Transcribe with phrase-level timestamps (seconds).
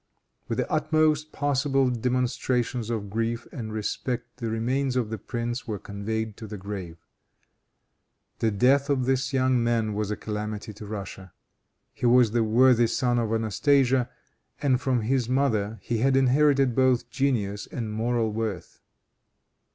[0.47, 5.77] With the utmost possible demonstrations of grief and respect the remains of the prince were
[5.77, 6.97] conveyed to the grave.
[8.39, 11.33] The death of this young man was a calamity to Russia.
[11.93, 14.09] He was the worthy son of Anastasia,
[14.59, 18.79] and from his mother he had inherited both genius and moral worth.